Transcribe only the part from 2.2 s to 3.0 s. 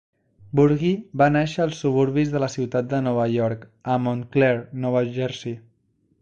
de la ciutat